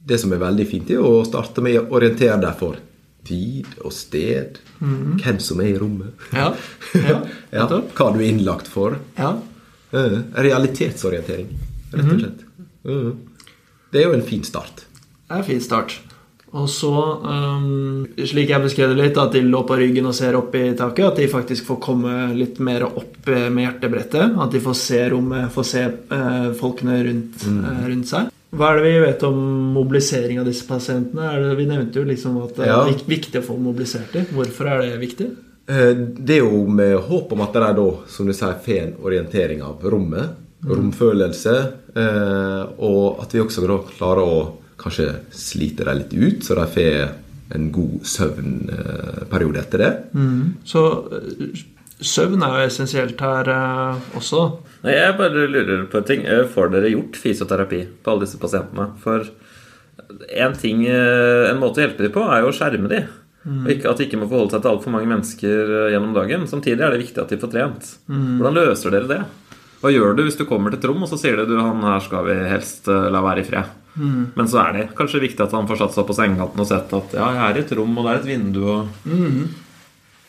[0.06, 2.80] Det som er veldig fint, er å starte med å orientere deg for
[3.24, 4.60] tid og sted.
[4.84, 6.26] Hvem som er i rommet.
[6.36, 6.50] Ja,
[6.98, 7.20] ja,
[7.56, 8.98] Ja, hva du er innlagt for.
[9.16, 9.38] Ja.
[9.94, 11.54] Eh, realitetsorientering,
[11.94, 12.42] rett og slett.
[12.84, 13.14] Eh,
[13.94, 14.88] Det er jo en fin start.
[15.30, 16.00] Det er en fin start.
[16.54, 16.92] Og så,
[17.26, 20.68] um, slik jeg beskrev det litt, at de lå på ryggen og ser opp i
[20.78, 21.08] taket.
[21.08, 24.36] At de faktisk får komme litt mer opp eh, med hjertebrettet.
[24.38, 28.30] At de får se rommet, får se uh, folkene rundt, eh, rundt seg.
[28.54, 29.38] Hva er det vi vet om
[29.74, 31.26] mobilisering av disse pasientene?
[31.34, 32.84] Er det, vi nevnte jo liksom at det er Ja.
[33.08, 34.26] viktig å få mobilisert dem.
[34.34, 35.28] Hvorfor er det viktig?
[35.68, 38.94] Eh, Det er jo med håp om at de da, som du sier, får en
[39.04, 40.30] orientering av rommet.
[40.66, 41.74] Romfølelse.
[41.96, 46.66] eh, Og at vi også da klarer å kanskje slite dem litt ut, så de
[46.66, 47.10] får
[47.56, 49.92] en god søvnperiode etter det.
[50.66, 51.64] Så eh,
[52.06, 54.44] søvn er jo essensielt her eh, også.
[54.88, 56.24] Jeg bare lurer på en ting.
[56.28, 58.90] Eh, Får dere gjort fysioterapi på alle disse pasientene?
[59.04, 59.26] For
[60.30, 63.12] en, ting, eh, en måte å hjelpe dem på, er jo å skjerme dem.
[63.44, 66.46] Og ikke, at de ikke må forholde seg til altfor mange mennesker gjennom dagen.
[66.48, 67.90] Samtidig er det viktig at de får trent.
[68.08, 69.18] Hvordan løser dere det?
[69.82, 71.82] Hva gjør du hvis du kommer til et rom og så sier du, du han
[71.84, 73.74] her skal vi helst la være i fred?
[74.00, 76.96] Men så er det kanskje viktig at han får satt seg på sengekanten og sett
[76.96, 79.12] at ja, jeg er i et rom, og det er et vindu og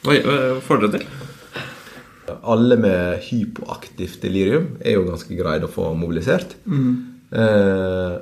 [0.04, 0.34] Hva hva
[0.66, 1.06] får dere til?
[2.42, 6.56] Alle med hypoaktivt delirium er jo ganske greide å få mobilisert.
[6.64, 8.14] Eh,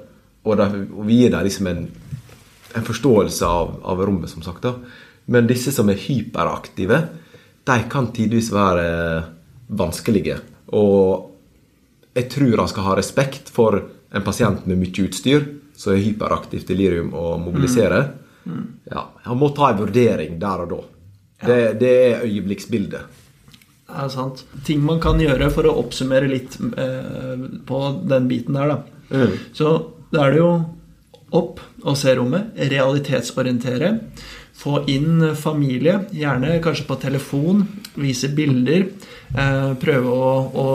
[0.43, 1.83] og, der, og vi gir dem liksom en,
[2.75, 4.65] en forståelse av, av rommet, som sagt.
[4.67, 4.75] da.
[5.31, 6.99] Men disse som er hyperaktive,
[7.63, 8.87] de kan tidvis være
[9.79, 10.41] vanskelige.
[10.75, 11.29] Og
[12.17, 13.79] jeg tror han skal ha respekt for
[14.13, 15.47] en pasient med mye utstyr
[15.79, 18.11] som er hyperaktivt delirium og mobiliserer.
[18.91, 20.81] Ja, han må ta en vurdering der og da.
[21.43, 23.22] Det, det er øyeblikksbildet.
[23.93, 24.45] Er sant.
[24.67, 29.27] Ting man kan gjøre for å oppsummere litt eh, på den biten der, da.
[29.53, 29.75] Så
[30.13, 30.53] da er det jo
[31.37, 32.57] opp og se rommet.
[32.73, 33.95] Realitetsorientere.
[34.63, 37.65] Få inn familie, gjerne kanskje på telefon.
[38.01, 38.89] Vise bilder.
[39.33, 40.69] Eh, prøve å, å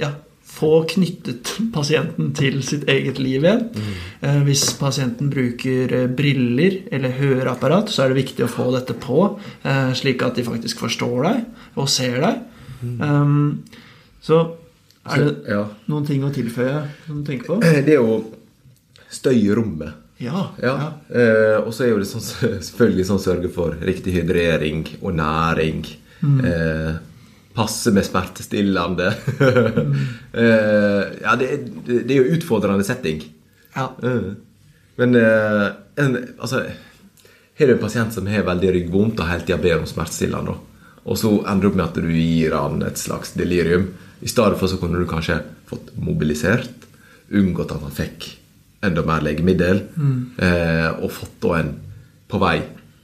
[0.00, 0.12] ja,
[0.52, 3.64] få knyttet pasienten til sitt eget liv igjen.
[4.20, 8.96] Eh, hvis pasienten bruker eh, briller eller høreapparat, så er det viktig å få dette
[9.00, 9.24] på,
[9.64, 12.42] eh, slik at de faktisk forstår deg og ser deg.
[12.82, 13.64] Um,
[14.22, 14.56] så
[15.06, 15.64] Er det Ja.
[15.90, 17.60] noen ting å tilføye som du tenker på?
[17.60, 18.20] Det er jo
[19.10, 19.94] støy i rommet.
[20.22, 20.50] Ja.
[20.62, 20.74] Ja.
[21.10, 22.22] Eh, og så er jo det sånn,
[22.62, 25.82] selvfølgelig sånn sørge for riktig hydrering og næring.
[26.22, 26.92] Eh,
[27.56, 29.08] passe med smertestillende.
[30.42, 31.48] eh, ja, det,
[31.86, 33.22] det, er jo utfordrende setting.
[33.76, 33.90] ja.
[34.02, 34.32] Eh,
[34.96, 36.58] Men eh, en, altså
[37.58, 40.54] Har du en pasient som har veldig ryggvondt og hele tida ber om smertestillende,
[41.02, 43.88] og så ender det opp med at du gir han et slags delirium
[44.22, 46.86] I stedet for så kunne du kanskje fått mobilisert,
[47.34, 48.28] unngått at han fikk
[48.82, 49.80] enda mer legemiddel,
[50.42, 51.72] eh, og fått da en
[52.30, 52.58] på vei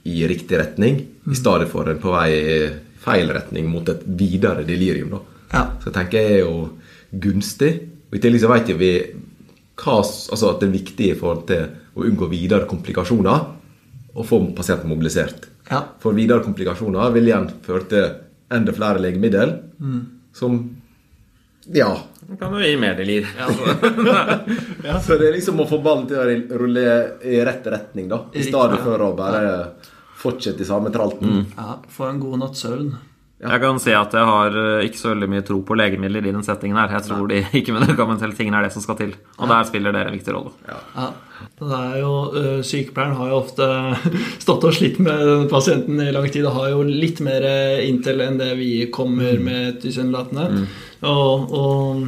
[0.09, 2.55] i riktig retning, i stedet for en på vei i
[2.99, 5.09] feil retning mot et videre delirium.
[5.09, 5.19] da.
[5.53, 5.63] Ja.
[5.79, 6.55] Så jeg tenker jeg er jo
[7.11, 7.71] gunstig.
[8.09, 8.91] Og i tillegg så vet vi
[9.79, 13.47] hva, altså at det er viktig i forhold til å unngå videre komplikasjoner
[14.15, 15.47] og få pasienten mobilisert.
[15.69, 15.83] Ja.
[16.01, 18.07] For videre komplikasjoner vil igjen føre til
[18.51, 19.55] enda flere legemiddel
[20.33, 20.59] som
[21.73, 21.91] Ja.
[22.29, 23.25] Da kan jo gi mer delir.
[25.05, 26.83] Så det er liksom å få ballen til å rulle
[27.25, 28.23] i rett retning, da.
[28.37, 29.43] I stedet for å bare
[30.19, 31.45] fortsette i samme tralten.
[31.57, 31.77] ja.
[31.89, 32.91] Få en god natts søvn.
[33.39, 36.33] Jeg kan si at jeg har eh, ikke så veldig mye tro på legemidler i
[36.35, 36.91] den settingen her.
[36.97, 39.13] Jeg tror de ikke-medikamentelle tingene er det som skal til.
[39.39, 40.51] Og der spiller dere en viktig rolle.
[40.67, 41.07] Ja.
[41.59, 43.65] Det er jo, øh, Sykepleieren har jo ofte
[44.43, 47.81] stått og slitt med denne pasienten i lang tid og har jo litt mer øh,
[47.83, 50.63] intel enn det vi kommer med tilsynelatende.
[51.03, 52.05] Og, og,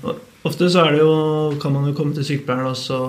[0.00, 1.12] og ofte så er det jo,
[1.60, 3.00] kan man jo komme til sykepleieren, og så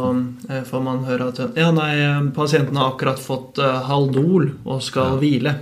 [0.51, 1.93] øh, får man høre at ja, nei,
[2.35, 5.55] pasienten har akkurat fått Haldol og skal hvile.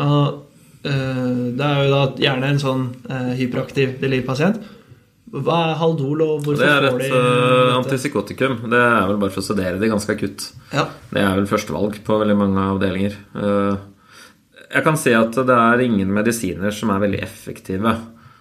[0.00, 0.44] Og,
[0.88, 2.92] øh, det er jo da gjerne en sånn
[3.36, 4.64] hyperaktiv delirpasient.
[5.30, 8.56] Hva er Haldol, og hvorfor Det er et de uh, antipsykotikum.
[8.72, 10.48] Det er vel bare for å studere de ganske akutt.
[10.74, 10.88] Ja.
[11.12, 13.14] Det er vel førstevalg på veldig mange avdelinger.
[13.38, 13.76] Eh,
[14.74, 17.94] Jeg kan si at det er ingen medisiner som er veldig effektive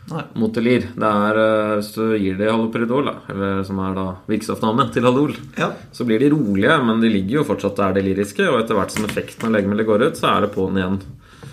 [0.10, 0.24] Nei.
[0.42, 0.88] mot delir.
[0.98, 5.34] Det er eh, Hvis du gir dem haloperidol, eller som er da virkestoffnavnet til Haldol,
[5.62, 5.72] Ja.
[5.94, 9.06] så blir de rolige, men de ligger jo fortsatt der deliriske, og etter hvert som
[9.06, 11.00] effekten av legemiddelet går ut, så er det på'n igjen.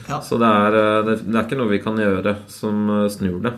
[0.09, 0.21] Ja.
[0.25, 3.41] Så det er, eh, det, det er ikke noe vi kan gjøre som eh, snur
[3.45, 3.53] det.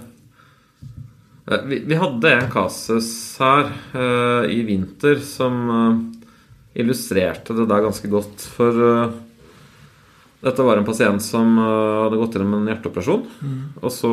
[1.50, 5.96] Eh, Vi, vi hadde en kasus her uh, i vinter som uh,
[6.74, 8.44] illustrerte det der ganske godt.
[8.56, 9.16] For uh,
[10.44, 13.24] dette var en pasient som hadde gått gjennom en hjerteoperasjon.
[13.82, 14.10] Og så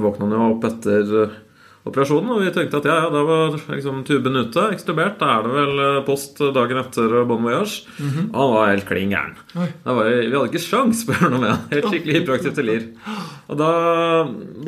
[0.00, 1.10] våkna han jo opp etter
[1.88, 5.16] operasjonen, og vi tenkte at ja, ja, da var liksom tuben ute, ekstubert.
[5.20, 7.86] Da er det vel eh, post dagen etter Bon Voyage.
[8.00, 9.38] Og han var helt klin gæren.
[9.54, 11.64] Vi hadde ikke sjans på å gjøre noe med han.
[11.72, 12.86] Helt skikkelig hyperaktiv til lir.
[13.50, 13.70] Og da,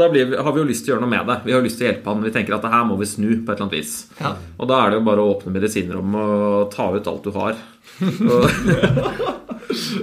[0.01, 1.39] da vi, har vi jo lyst til å gjøre noe med det.
[1.47, 3.29] Vi har lyst til å hjelpe han, vi tenker at det her må vi snu
[3.29, 3.95] på et eller annet vis.
[4.19, 4.35] Ja.
[4.57, 7.61] Og da er det jo bare å åpne medisinrommet og ta ut alt du har.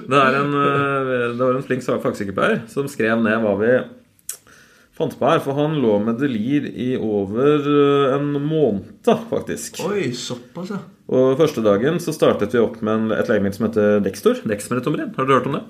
[0.10, 3.74] Det, er en, eh, det var en flink fagsykepleier som skrev ned hva vi
[5.00, 5.42] fant på her.
[5.44, 9.82] For han lå med delir i over eh, en måned, faktisk.
[9.88, 10.84] Oi, såpass, ja.
[11.10, 14.44] Og første dagen så startet vi opp med et legemiddel som heter Dextor.
[14.46, 15.16] Dexmedetomrin.
[15.16, 15.64] Har dere hørt om det?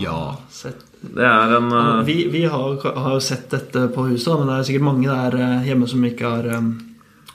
[0.00, 0.36] Ja.
[0.50, 0.84] Sett.
[1.00, 4.58] Det er en eh, Vi, vi har, har jo sett dette på huset, men det
[4.58, 6.70] er sikkert mange der eh, hjemme som ikke har um,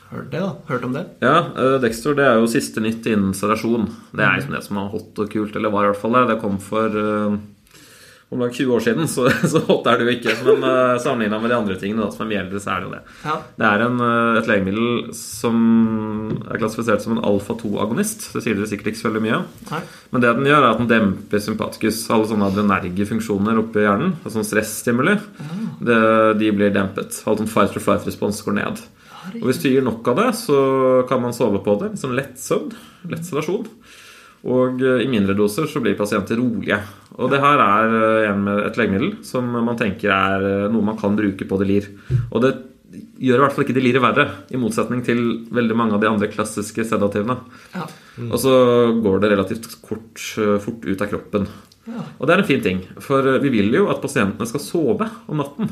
[0.10, 0.42] hørt det.
[0.42, 1.06] da, Hørt om det.
[1.24, 3.88] Ja, uh, Dextor det er jo siste nytt innen sedasjon.
[4.12, 6.26] Det er liksom det som er hot og kult, eller var i hvert fall det.
[6.34, 7.38] Det kom for uh,
[8.32, 10.36] om lag 20 år siden, så, så hot er det jo ikke.
[10.48, 12.88] Men uh, sammenligna med de andre tingene da, som er mye eldre, så er det
[12.88, 13.02] jo det.
[13.26, 13.34] Ja.
[13.60, 15.58] Det er en, eh, et legemiddel som
[16.48, 18.30] er klassifisert som en alfa-2-agonist.
[18.32, 19.42] Det sier dere sikkert ikke så veldig mye.
[19.68, 19.82] Ja.
[20.16, 24.16] Men det den gjør, er at den demper sympatikus, Alle sånne adrenerge funksjoner oppi hjernen,
[24.24, 25.20] altså sånn Ja.
[25.92, 26.00] det,
[26.40, 27.20] de blir dempet.
[27.28, 28.80] Alt sånn fight or flight-respons går ned.
[29.42, 30.62] Og hvis du gir nok av det, så
[31.10, 31.94] kan man sove på det.
[32.00, 32.72] Sånn lett søvn.
[33.12, 33.68] Lett sedasjon.
[34.50, 36.80] Og eh, i mindre doser så blir pasienter rolige.
[37.20, 40.86] Og det her er eh, en med et legemiddel som man tenker er eh, noe
[40.86, 41.92] man kan bruke på delir.
[42.32, 42.56] Og det
[43.22, 45.22] gjør i hvert fall ikke deliret verre, i motsetning til
[45.54, 47.38] veldig mange av de andre klassiske sedativene.
[47.76, 47.86] Ja.
[48.28, 48.54] Og så
[48.98, 50.20] går det relativt kort,
[50.66, 51.46] fort ut av kroppen.
[51.88, 52.04] Ja.
[52.18, 55.40] Og det er en fin ting, for vi vil jo at pasientene skal sove om
[55.40, 55.72] natten.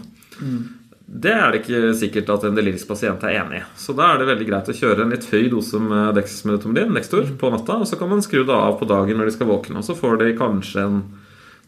[1.09, 3.63] Det er det ikke sikkert at en delirisk pasient er enig i.
[3.81, 7.31] Så da er det veldig greit å kjøre en litt høy dose med dexmedetomidin, Dextor,
[7.39, 9.81] på natta, og så kan man skru det av på dagen når de skal våkne,
[9.81, 10.99] og så får de kanskje en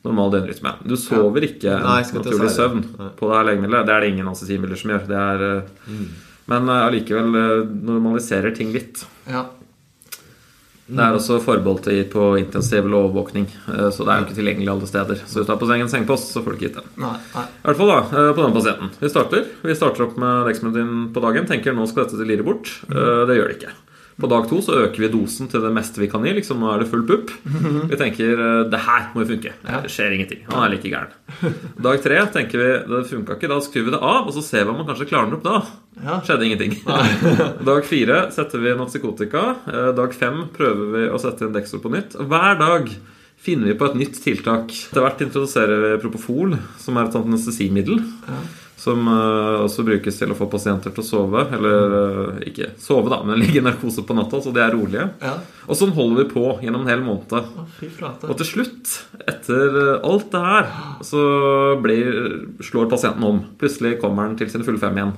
[0.06, 0.75] normal døgnrytme.
[0.86, 2.84] Du sover ikke en Nei, naturlig søvn
[3.17, 3.88] på det her legemiddelet.
[3.89, 5.08] Det er det ingen anestesimidler som gjør.
[5.10, 6.06] Det er, eh, Mm.
[6.51, 9.06] Men eh, allikevel eh, normaliserer ting litt.
[9.30, 9.45] Ja.
[10.91, 14.71] Det er også forbeholdt på intensiv lovvåkning overvåkning, eh, så det er jo ikke tilgjengelig
[14.71, 15.21] alle steder.
[15.25, 16.89] Så hvis du er på sengen sengepost, så får du ikke gitt den.
[17.01, 17.17] Nei.
[17.36, 17.45] Nei.
[17.45, 18.91] I hvert fall da, eh, på den pasienten.
[18.99, 21.47] Vi starter Vi starter opp med Dexmedin på dagen.
[21.47, 22.67] Tenker nå skal dette deliret bort.
[22.89, 23.27] Mm.
[23.27, 23.73] Det gjør det ikke.
[24.19, 26.34] På dag to så øker vi dosen til det meste vi kan gi.
[26.36, 27.32] liksom Nå er det full pupp.
[27.89, 29.54] Vi tenker eh, det her må jo funke.
[29.63, 30.41] Det skjer ingenting.
[30.50, 31.56] Han er like gæren.
[31.82, 33.50] Dag tre tenker vi det funka ikke.
[33.50, 35.47] Da skrur vi det av, og så ser vi om man kanskje klarer den opp
[35.47, 36.19] da.
[36.28, 36.76] Skjedde ingenting.
[37.71, 39.45] Dag fire setter vi Notsikotika.
[39.71, 42.17] Eh, Dag fem prøver vi å sette inn Dextro på nytt.
[42.19, 42.91] Hver dag
[43.41, 44.69] finner vi på et nytt tiltak.
[44.91, 48.04] Etter hvert introduserer vi Propofol, som er et sånt anestesimiddel.
[48.82, 51.44] Som eh, også brukes til å få pasienter til å sove.
[51.54, 55.06] Eller eh, ikke sove, da, men ligge i narkose på natta, så de er rolige.
[55.22, 55.36] Ja.
[55.67, 57.36] Og sånn holder vi på gjennom en hel måned.
[58.26, 60.72] Og til slutt, etter alt det her,
[61.06, 61.22] så
[61.84, 62.10] blir,
[62.65, 63.44] slår pasienten om.
[63.62, 65.13] Plutselig kommer han til sin fulle fem igjen.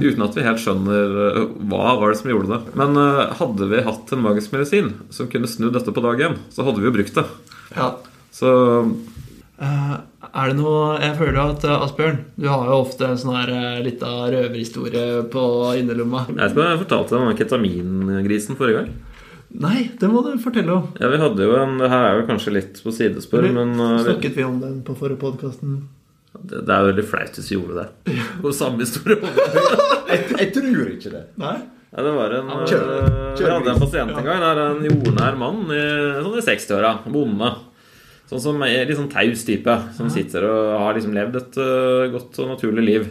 [0.00, 2.76] Uten at vi helt skjønner eh, hva var det som gjorde det.
[2.80, 2.96] Men
[3.36, 6.80] hadde vi hatt en magisk medisin som kunne snudd dette på dag én, så hadde
[6.80, 7.28] vi jo brukt det.
[7.76, 7.92] Ja.
[8.32, 8.50] Så
[9.60, 9.94] Eh,
[10.30, 13.52] er det noe Jeg føler at eh, Asbjørn, du har jo ofte en sånn her
[13.52, 15.44] uh, lita røverhistorie på
[15.80, 16.26] innerlomma.
[16.30, 18.92] jeg jeg fortalte deg om den ketamingrisen forrige gang.
[19.50, 20.92] Nei, det må du fortelle om.
[21.02, 24.38] Ja, vi hadde jo en, her er jo kanskje litt på sidespor, men eh, Snakket
[24.38, 25.80] vi om den på forrige podkasten?
[26.38, 28.16] det, det er jo veldig flaut hvis vi gjorde det.
[28.44, 29.18] Og samme historie.
[30.10, 31.20] Jeg, jeg tror ikke det.
[31.38, 31.58] Nei?
[31.90, 33.04] Ja, det var en kjører, kjører.
[33.38, 34.40] Kjør Vi hadde en pasient en gang.
[34.42, 35.82] Det er en jordnær mann i,
[36.24, 36.90] sånn i 60-åra.
[37.14, 37.50] Bonde.
[38.30, 39.74] Sånn som er litt sånn taus type.
[39.96, 43.08] Som sitter og har liksom levd et uh, godt og naturlig liv.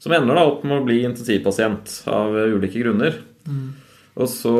[0.00, 3.18] Som ender da opp med å bli intensivpasient av ulike grunner.
[4.20, 4.52] Og så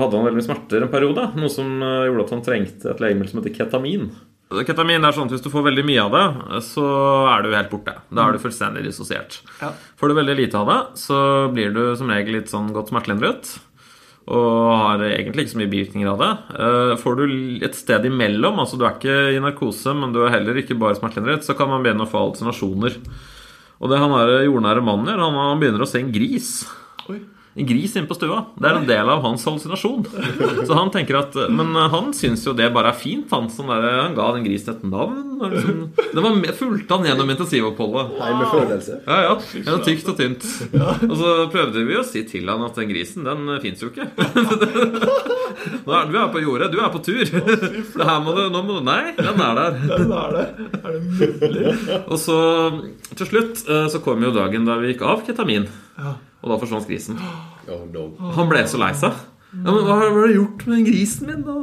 [0.00, 3.32] hadde han veldig smerter en periode, noe som eh, gjorde at han trengte et legemiddel
[3.32, 4.06] som heter ketamin.
[4.68, 6.24] Ketamin er sånn at Hvis du får veldig mye av det,
[6.66, 6.84] så
[7.32, 7.94] er du helt borte.
[8.12, 9.40] Da er du fullstendig dissosiert.
[9.62, 9.72] Ja.
[10.00, 11.18] Får du veldig lite av det, så
[11.52, 13.54] blir du som regel litt sånn godt smertelindret.
[14.30, 16.30] Og har egentlig ikke så mye bivirkninger av det.
[16.62, 17.24] Eh, Får du
[17.66, 20.94] et sted imellom, altså du er ikke i narkose, men du er heller ikke bare
[20.98, 23.00] smertelindret, så kan man begynne å få hallusinasjoner.
[23.82, 26.52] Og det han er jordnære mannen gjør, han, han begynner å se en gris.
[27.10, 27.18] Oi.
[27.54, 28.38] En gris inne på stua.
[28.56, 30.06] Det er en del av hans hallusinasjon.
[30.64, 33.28] Så han tenker at Men han syns jo det bare er fint.
[33.32, 35.34] Han, som der, han ga den grisen et navn.
[35.52, 35.82] Liksom,
[36.14, 38.14] det var med, fulgte han gjennom intensivoppholdet.
[38.22, 38.98] Heimefølelse.
[39.04, 39.34] Ja, ja.
[39.68, 40.48] Det tykt og tynt.
[41.10, 44.08] Og så prøvde vi å si til han at den grisen, den fins jo ikke.
[45.84, 47.22] Nå er, du er på jordet, du er på tur.
[47.28, 49.78] Det her må du, nå må du Nei, den er der.
[49.92, 50.46] Den er det.
[50.80, 51.02] Er det
[51.44, 51.76] mulig?
[52.06, 52.38] Og så
[53.18, 55.68] til slutt eh, så kom jo dagen da vi gikk av ketamin.
[56.00, 56.16] Ja.
[56.42, 57.18] Og da forsvant grisen.
[57.70, 58.02] Oh, no.
[58.36, 59.12] Han ble så lei seg.
[59.52, 61.54] Ja, men hva har du gjort med den grisen min, da?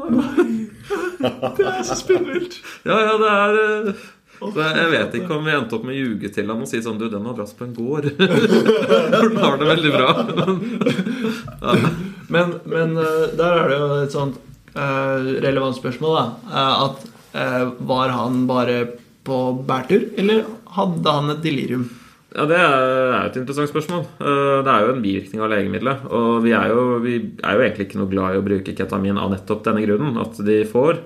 [1.58, 2.54] Det er så spinnvilt.
[2.88, 3.94] Ja, ja, det er eh,
[4.40, 6.80] så Jeg vet ikke om vi endte opp med å ljuge til ham og si
[6.84, 8.06] sånn Du, den har dratt på en gård.
[8.16, 10.10] For den har det veldig bra.
[12.30, 14.36] Men, men eh, der er det jo et sånt
[14.78, 16.26] eh, relevant spørsmål, da.
[16.46, 17.02] Eh, at
[17.42, 18.86] eh, var han bare
[19.26, 21.90] på bærtur, eller hadde han et delirium?
[22.36, 24.04] Ja, Det er et interessant spørsmål.
[24.22, 26.06] Eh, Det er jo en bivirkning av legemiddelet.
[26.12, 29.18] Og vi er, jo, vi er jo egentlig ikke noe glad i å bruke ketamin
[29.18, 30.18] av nettopp denne grunnen.
[30.22, 31.00] At de får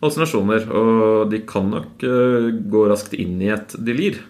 [0.00, 0.68] hallusinasjoner.
[0.70, 4.20] Og de kan nok eh, gå raskt inn i et delir.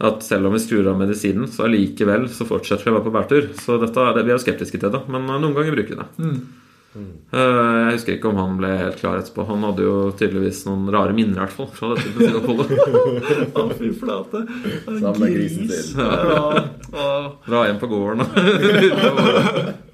[0.00, 3.16] At selv om vi skrur av medisinen, så allikevel så fortsetter vi å være på
[3.16, 3.48] bærtur.
[3.60, 6.10] Så dette, vi er jo skeptiske til det, men eh, noen ganger bruker vi det.
[6.90, 9.44] Eh, Jeg husker ikke om han ble helt klar etterpå.
[9.46, 13.54] Han hadde jo tydeligvis noen rare minner i hvert fall fra dette intensivoppholdet.
[13.54, 14.42] Å, fy flate.
[14.90, 15.54] En Samla gris.
[15.54, 16.00] grisen sin.
[16.00, 16.10] Ja,
[16.90, 17.12] ja.
[17.46, 18.24] Dra hjem på gården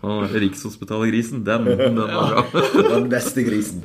[0.06, 2.44] og Rikshospitalet-grisen, den, den var bra.
[2.94, 3.82] Den beste grisen.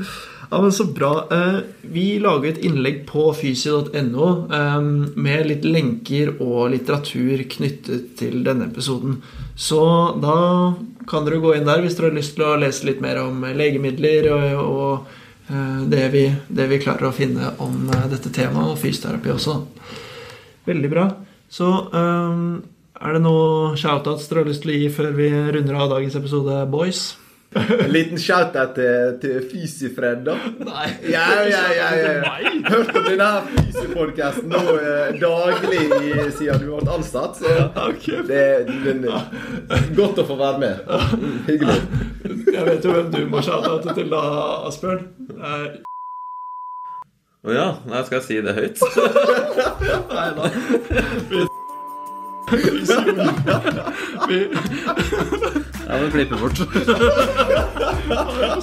[0.51, 1.11] Ja, men Så bra.
[1.31, 4.79] Eh, Vi lager et innlegg på fysio.no eh,
[5.15, 9.19] med litt lenker og litteratur knyttet til denne episoden.
[9.55, 9.81] Så
[10.23, 10.37] da
[11.07, 13.45] kan dere gå inn der hvis dere har lyst til å lese litt mer om
[13.57, 18.73] legemidler og, og eh, det, vi, det vi klarer å finne om eh, dette temaet,
[18.73, 19.57] og fysioterapi også.
[20.69, 21.07] Veldig bra.
[21.51, 22.45] Så eh,
[23.01, 26.17] er det noe shoutouts dere har lyst til å gi før vi runder av dagens
[26.19, 27.11] episode, boys?
[27.51, 30.37] En liten shout-out til, til Fysifred, da.
[30.63, 30.85] Nei.
[31.11, 32.53] Ja, ja, ja, ja.
[32.69, 37.35] Hørt om denne Fysi-podkasten eh, daglig i- siden du ble ansatt.
[37.41, 37.51] Så
[38.29, 38.39] det,
[38.71, 40.75] er godt å få være med.
[40.87, 41.79] Mm, Hyggelig.
[42.55, 44.23] Jeg vet jo hvem du må shout-out til da,
[44.71, 45.03] Asbjørn.
[45.35, 45.69] Eh,
[47.41, 48.77] Å ja, nei, skal jeg si det høyt?
[50.15, 51.47] Nei da.
[54.27, 54.39] Vi,
[55.91, 56.59] Ja, det klipper bort.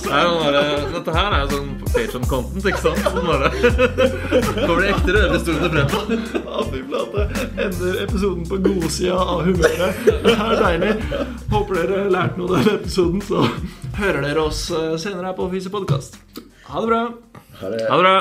[0.08, 3.00] Bare, dette her er jo sånn Patreon-content, ikke sant?
[3.04, 5.88] Sånn bare Kommer de ekte røverhistoriene frem?
[6.38, 7.26] ja, fy flate.
[7.66, 10.02] Ender episoden på godsida av humøret.
[10.24, 10.92] Det er deilig.
[11.52, 13.44] Håper dere lærte noe av denne episoden, så
[13.98, 16.20] hører dere oss eh, senere her på Fise podkast.
[16.68, 17.02] Ha det bra.
[17.60, 17.84] Ha det.
[17.90, 18.16] Ha det bra.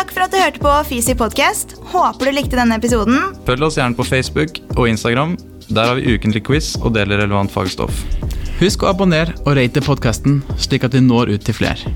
[0.00, 1.74] Takk for at du hørte på Fysi podcast.
[1.90, 3.18] Håper du likte denne episoden.
[3.44, 5.34] Følg oss gjerne på Facebook og Instagram.
[5.68, 8.00] Der har vi ukentlig quiz og deler relevant fagstoff.
[8.62, 11.92] Husk å abonnere og rate podkasten, slik at vi når ut til flere.